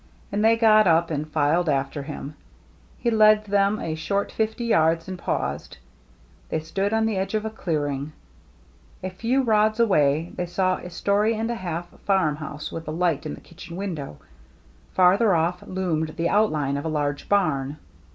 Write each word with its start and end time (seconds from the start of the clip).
And 0.31 0.43
they 0.43 0.57
got 0.57 0.87
up 0.87 1.11
and 1.11 1.29
filed 1.29 1.69
after 1.69 2.01
him. 2.01 2.33
He 2.97 3.11
led 3.11 3.45
them 3.45 3.79
a 3.79 3.93
short 3.93 4.31
fifty 4.31 4.65
yards, 4.65 5.07
and 5.07 5.15
paused. 5.15 5.77
They 6.49 6.59
stood 6.59 6.91
on 6.91 7.05
the 7.05 7.17
edge 7.17 7.35
of 7.35 7.45
a 7.45 7.51
clearing. 7.51 8.13
A 9.03 9.11
few 9.11 9.43
rods 9.43 9.79
away 9.79 10.31
they 10.35 10.47
saw 10.47 10.77
a 10.77 10.89
story 10.89 11.35
and 11.35 11.51
a 11.51 11.53
half 11.55 11.87
farm 11.99 12.37
house, 12.37 12.71
with 12.71 12.87
a 12.87 12.91
light 12.91 13.27
in 13.27 13.35
the 13.35 13.41
kitchen 13.41 13.77
window. 13.77 14.17
Farther 14.95 15.35
off 15.35 15.61
loomed 15.61 16.15
the 16.17 16.29
outline 16.29 16.77
of 16.77 16.85
a 16.85 16.89
large 16.89 17.29
barn. 17.29 17.77